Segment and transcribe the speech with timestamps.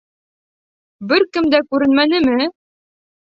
[1.11, 2.49] Бер кем дә күренмәнеме?